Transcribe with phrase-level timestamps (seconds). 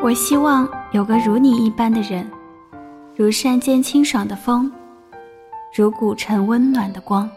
[0.00, 2.24] 我希望有个如你一般的人，
[3.16, 4.72] 如山间清爽的风，
[5.74, 7.28] 如古城温暖的光。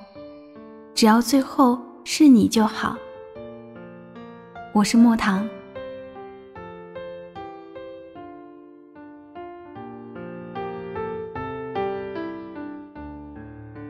[0.94, 2.96] 只要最后是你就好。
[4.74, 5.46] 我是莫糖。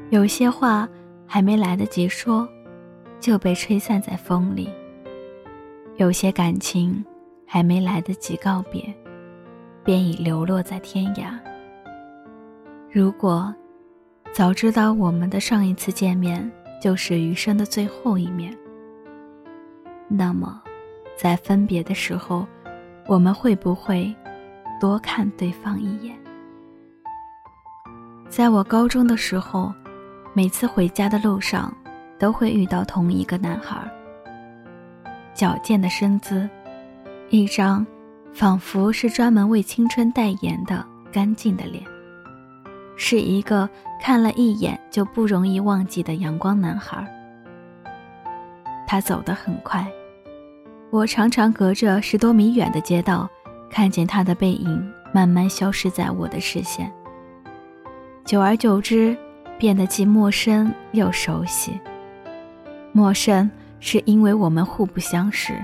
[0.09, 0.87] 有些话
[1.27, 2.47] 还没来得及说，
[3.19, 4.69] 就被吹散在风里；
[5.97, 7.03] 有些感情
[7.53, 8.81] 还没来得及告别，
[9.83, 11.37] 便已流落在天涯。
[12.89, 13.53] 如果
[14.31, 16.49] 早知道我们的上一次见面
[16.81, 18.57] 就是余生的最后一面，
[20.07, 20.61] 那么
[21.17, 22.47] 在分别的时候，
[23.05, 24.15] 我们会不会
[24.79, 26.17] 多看对方一眼？
[28.29, 29.73] 在我高中的时候。
[30.33, 31.75] 每次回家的路上，
[32.17, 33.85] 都会遇到同一个男孩。
[35.33, 36.49] 矫健的身姿，
[37.31, 37.85] 一张
[38.33, 41.81] 仿佛是专门为青春代言的干净的脸，
[42.97, 43.67] 是一个
[44.01, 47.09] 看了一眼就不容易忘记的阳光男孩。
[48.85, 49.89] 他走得很快，
[50.89, 53.29] 我常常隔着十多米远的街道，
[53.69, 56.91] 看见他的背影慢慢消失在我的视线。
[58.25, 59.17] 久而久之。
[59.59, 61.79] 变得既陌生又熟悉。
[62.93, 63.47] 陌生
[63.79, 65.63] 是因为我们互不相识，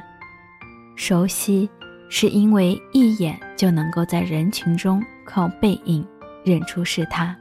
[0.98, 1.70] 熟悉
[2.09, 6.06] 是因为一眼就能够在人群中靠背影
[6.44, 7.34] 认出是他。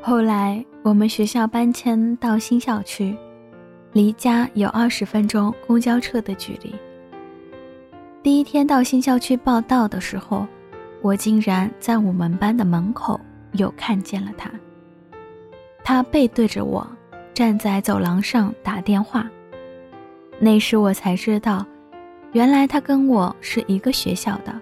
[0.00, 3.16] 后来我们学校搬迁到新校区，
[3.92, 6.72] 离家有二十分钟公交车的距离。
[8.22, 10.46] 第一天到新校区报道的时候，
[11.00, 13.18] 我竟然在我们班的门口。
[13.52, 14.50] 又看见了他，
[15.82, 16.86] 他背对着我，
[17.32, 19.26] 站在走廊上打电话。
[20.40, 21.66] 那时我才知道，
[22.32, 24.54] 原来他跟我是一个学校的，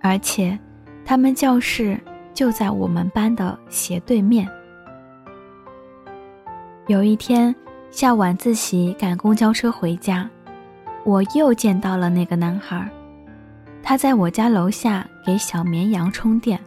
[0.00, 0.58] 而且
[1.04, 1.98] 他们教室
[2.34, 4.46] 就在我们班的斜对面。
[6.88, 7.54] 有一天
[7.90, 10.28] 下晚自习赶公交车回家，
[11.04, 12.86] 我又见到了那个男孩，
[13.82, 16.60] 他在我家楼下给小绵羊充电。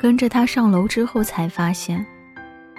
[0.00, 2.04] 跟着他上楼之后，才发现，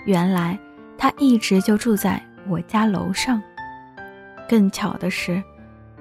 [0.06, 0.60] 原来
[0.98, 3.42] 他一直就住在我家楼上。
[4.48, 5.42] 更巧的是，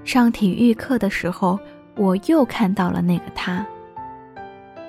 [0.04, 1.58] 上体育课的时候，
[1.96, 3.64] 我又看到了那个他。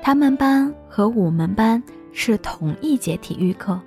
[0.02, 1.81] 他们班和我们班
[2.12, 3.80] 是同一节体育课，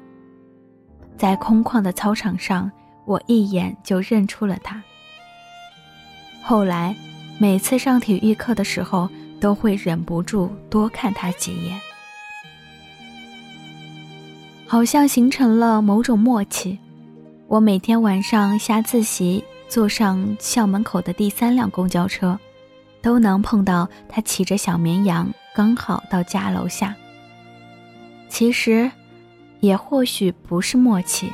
[1.17, 2.71] 在空旷的操场上，
[3.05, 4.83] 我一眼就认出了他。
[6.43, 6.97] 后来，
[7.39, 9.09] 每次上体育课的时候，
[9.41, 11.79] 都会忍不住多看他几眼。
[14.67, 16.79] 好像形成了某种默契，
[17.47, 22.39] 我每天晚上下自习，坐上校门口的第三辆公交车，
[23.03, 26.95] 都能碰到他骑着小绵羊，刚好到家楼下。
[28.29, 28.91] 其实，
[29.61, 31.33] 也或许不是默契，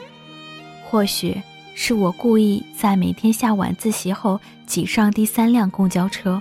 [0.89, 1.41] 或许
[1.75, 6.41] 是我故意在每天下晚自习后挤上第三辆公交车，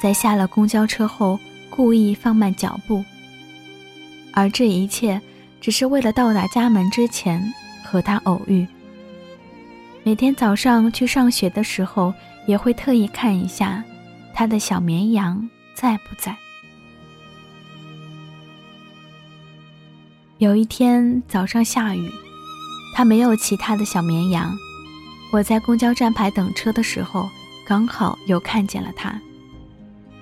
[0.00, 1.38] 在下了公交车后
[1.70, 3.04] 故意放慢脚步，
[4.32, 5.20] 而这一切。
[5.60, 8.64] 只是为了到达家门之前和他偶遇。
[10.08, 12.14] 每天早上去上学的时候，
[12.46, 13.84] 也会特意看一下
[14.32, 16.34] 他的小绵羊在不在。
[20.38, 22.10] 有一天早上下雨，
[22.96, 24.56] 他没有骑他的小绵羊。
[25.30, 27.28] 我在公交站牌等车的时候，
[27.66, 29.12] 刚好又看见了他。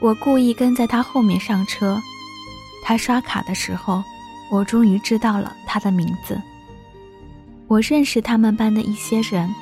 [0.00, 2.02] 我故意跟在他后面上车。
[2.82, 4.02] 他刷卡的时候。
[4.50, 6.40] 我终于知道了他的名字。
[7.68, 9.52] 我认识他们班的一些人，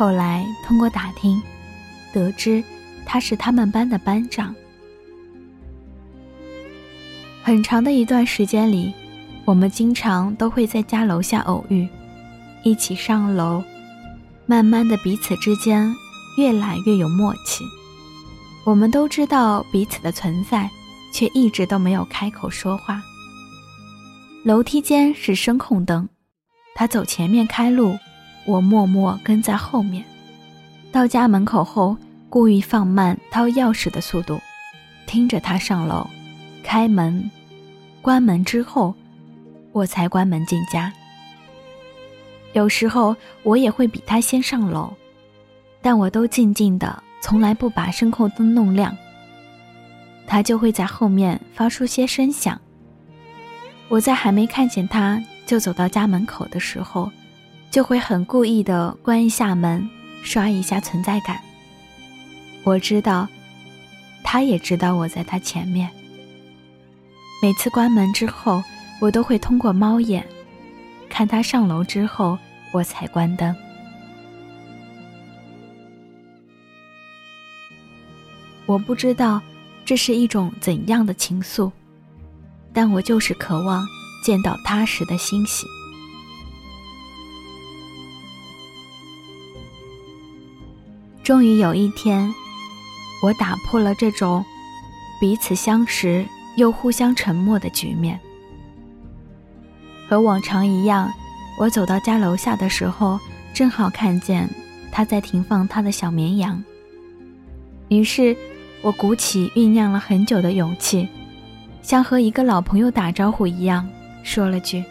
[0.00, 1.42] 后来通过打听，
[2.10, 2.64] 得知
[3.04, 4.54] 他是他们班的班长。
[7.42, 8.94] 很长的一段时间里，
[9.44, 11.86] 我们经常都会在家楼下偶遇，
[12.64, 13.62] 一起上楼，
[14.46, 15.94] 慢慢的彼此之间
[16.38, 17.62] 越来越有默契。
[18.64, 20.70] 我们都知道彼此的存在，
[21.12, 23.02] 却一直都没有开口说话。
[24.46, 26.08] 楼梯间是声控灯，
[26.74, 27.98] 他走前面开路，
[28.44, 30.04] 我默默跟在后面。
[30.92, 31.96] 到家门口后，
[32.28, 34.40] 故意放慢掏钥匙的速度，
[35.06, 36.08] 听着他上楼、
[36.62, 37.30] 开门、
[38.02, 38.94] 关门之后，
[39.72, 40.92] 我才关门进家。
[42.52, 43.14] 有时候
[43.44, 44.92] 我也会比他先上楼，
[45.80, 48.96] 但我都静静的，从来不把声控灯弄亮。
[50.26, 52.60] 他就会在后面发出些声响。
[53.88, 57.10] 我在还没看见他就走到家门口的时候，
[57.70, 59.88] 就会很故意的关一下门，
[60.22, 61.40] 刷一下存在感。
[62.64, 63.28] 我知道，
[64.24, 65.88] 他也知道我在他前面。
[67.40, 68.62] 每次关门之后，
[69.00, 70.26] 我都会通过猫眼，
[71.08, 72.36] 看他上楼之后，
[72.72, 73.54] 我才关灯。
[78.66, 79.40] 我不知道
[79.84, 81.70] 这是一种怎样的情愫，
[82.72, 83.86] 但我就是渴望
[84.24, 85.66] 见到他时的欣喜。
[91.30, 92.34] 终于有一天，
[93.22, 94.44] 我打破了这种
[95.20, 96.26] 彼此相识。
[96.56, 98.18] 又互相沉默的局面。
[100.08, 101.08] 和往常一样，
[101.56, 103.16] 我走到家楼下的时候，
[103.54, 104.50] 正好看见
[104.90, 106.60] 他在停放他的小绵羊。
[107.88, 108.36] 于是，
[108.82, 111.08] 我鼓起酝酿了很久的勇气，
[111.80, 113.88] 像和一个老朋友打招呼一样，
[114.24, 114.84] 说了句：“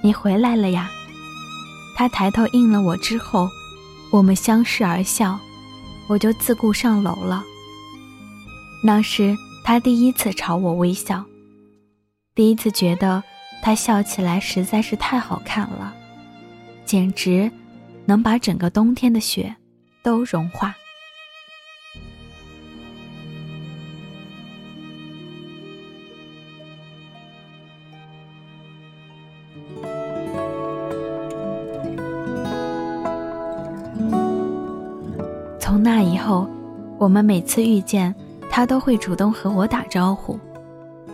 [0.00, 0.90] 你回来了呀。”
[1.94, 3.50] 他抬头应了我之后，
[4.14, 5.36] 我们相视而笑，
[6.06, 7.42] 我就自顾上楼了。
[8.84, 9.36] 那是。
[9.66, 11.24] 他第一次朝我微笑，
[12.34, 13.24] 第一次觉得
[13.62, 15.94] 他笑起来实在是太好看了，
[16.84, 17.50] 简直
[18.04, 19.56] 能把整个冬天的雪
[20.02, 20.74] 都融化。
[36.24, 36.48] 后，
[36.98, 38.14] 我们每次遇见。
[38.50, 40.38] 他都会主动和我打招呼，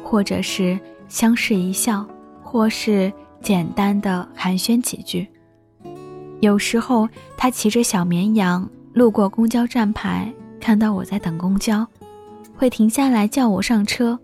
[0.05, 0.79] 或者是
[1.09, 2.05] 相视一笑，
[2.43, 3.11] 或是
[3.41, 5.27] 简单的寒暄几句。
[6.41, 7.09] 有时候
[7.39, 10.31] 他骑着小绵羊路过公交站牌，
[10.61, 11.87] 看到我在等公交，
[12.55, 14.19] 会停下来叫我上车。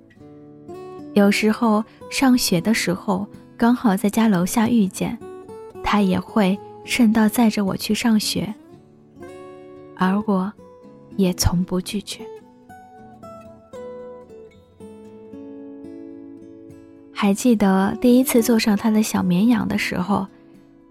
[1.14, 5.16] 有时候上学的时候刚好在家楼下遇见，
[5.82, 8.54] 他也会顺道载着我去上学，
[9.96, 10.52] 而我，
[11.16, 12.24] 也从不拒绝。
[17.12, 20.26] 还记得第一次坐上他的小绵羊的时候，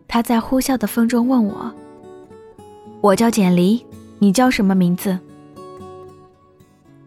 [0.07, 1.71] 他在呼啸的风中问我
[2.99, 3.85] ：“我叫简离，
[4.17, 5.17] 你叫什么名字？”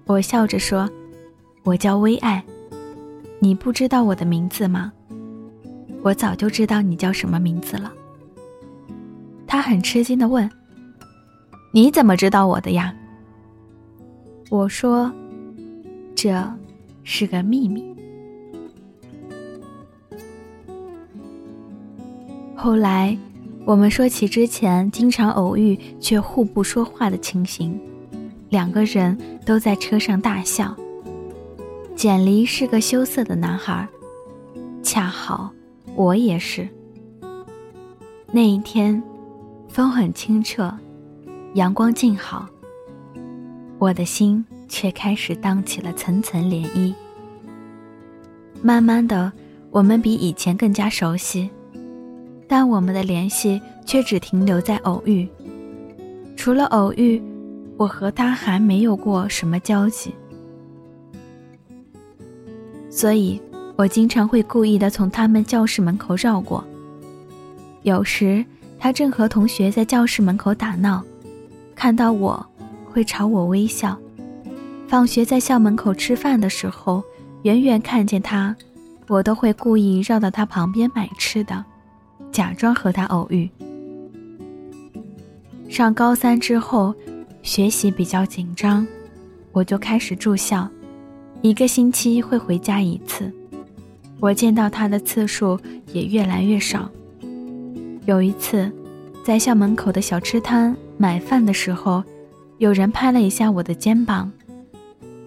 [0.06, 0.88] 我笑着说
[1.64, 2.42] ：“我叫微爱。”
[3.40, 4.92] 你不知道我的名字吗？
[6.02, 7.92] 我早就知道你叫什么名字了。
[9.46, 10.48] 他很吃惊的问
[11.74, 12.94] ：“你怎么知道我的呀？”
[14.50, 15.12] 我说
[16.16, 16.42] ：“这
[17.04, 17.84] 是个秘密。”
[22.56, 23.16] 后来，
[23.64, 27.78] 我们说起之前经常偶遇却互不说话的情形，
[28.48, 30.74] 两个人都在车上大笑。
[31.94, 33.86] 简离是个羞涩的男孩，
[34.82, 35.52] 恰好
[35.94, 36.66] 我也是。
[38.32, 39.02] 那一天，
[39.68, 40.72] 风很清澈，
[41.54, 42.48] 阳光静好，
[43.78, 46.92] 我的心却开始荡起了层层涟漪。
[48.60, 49.32] 慢慢的，
[49.70, 51.48] 我们比以前更加熟悉。
[52.50, 55.28] 但我们的联系却只停留在偶遇。
[56.34, 57.22] 除了偶遇，
[57.76, 60.14] 我和他还没有过什么交集。
[62.90, 63.40] 所以，
[63.76, 66.64] 我经常会故意的从他们教室门口绕过。
[67.82, 68.42] 有时，
[68.78, 71.04] 他正和同学在教室门口打闹，
[71.74, 72.44] 看到我，
[72.88, 73.96] 会朝我微笑。
[74.88, 77.02] 放学在校门口吃饭的时候，
[77.42, 78.56] 远远看见他，
[79.06, 81.64] 我都会故意绕到他旁边买吃的。
[82.32, 83.48] 假装和他偶遇。
[85.68, 86.94] 上高三之后，
[87.42, 88.86] 学习比较紧张，
[89.52, 90.68] 我就开始住校，
[91.42, 93.32] 一个星期会回家一次。
[94.20, 95.58] 我见到他的次数
[95.92, 96.90] 也越来越少。
[98.06, 98.70] 有一次，
[99.24, 102.02] 在校门口的小吃摊买饭的时候，
[102.58, 104.30] 有人拍了一下我的肩膀，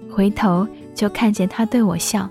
[0.10, 2.30] 回头就看见他对我笑。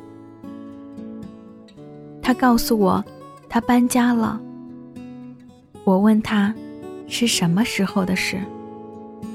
[2.20, 3.02] 他告诉我，
[3.48, 4.38] 他搬家了。
[5.84, 6.54] 我问他，
[7.08, 8.38] 是什么时候的事？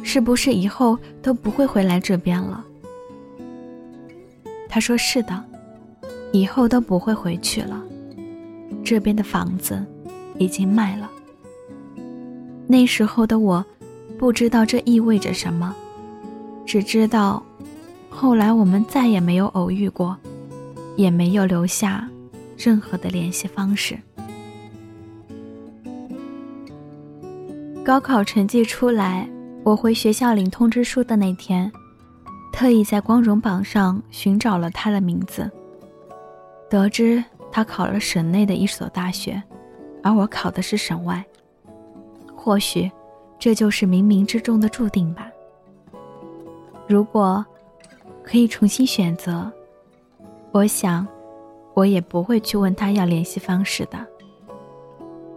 [0.03, 2.63] 是不是以后都不会回来这边了？
[4.69, 5.43] 他说是的，
[6.31, 7.81] 以后都不会回去了。
[8.83, 9.83] 这边的房子
[10.37, 11.09] 已经卖了。
[12.67, 13.65] 那时候的我，
[14.17, 15.75] 不知道这意味着什么，
[16.65, 17.43] 只知道，
[18.09, 20.17] 后来我们再也没有偶遇过，
[20.95, 22.09] 也没有留下
[22.57, 23.97] 任何的联系方式。
[27.83, 29.29] 高考成绩出来，
[29.63, 31.71] 我回学校领通知书的那天，
[32.51, 35.51] 特意在光荣榜上寻找了他的名字。
[36.67, 39.41] 得知他考了省内的一所大学，
[40.01, 41.23] 而我考的是省外。
[42.35, 42.89] 或许，
[43.37, 45.29] 这就是冥冥之中的注定吧。
[46.87, 47.45] 如果
[48.23, 49.51] 可以重新选择，
[50.51, 51.07] 我想
[51.73, 53.97] 我也不会去问他要联系方式的。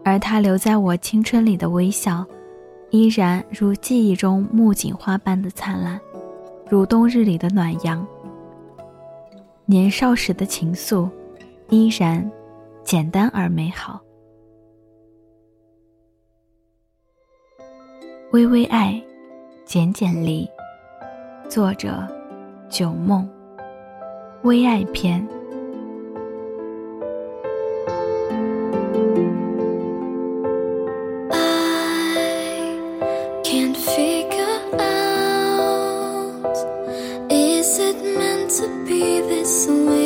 [0.04, 2.24] 而他留在我青春里的微笑，
[2.90, 6.00] 依然如记忆中木槿花般的灿烂，
[6.70, 8.06] 如冬日里的暖阳。
[9.66, 11.10] 年少时的情愫，
[11.68, 12.30] 依然
[12.82, 14.00] 简单而美好。
[18.30, 19.02] 微微爱，
[19.64, 20.46] 简简离。
[21.48, 22.06] 作者：
[22.68, 23.26] 九梦。
[24.42, 25.26] 微爱篇。
[39.40, 39.97] Cause I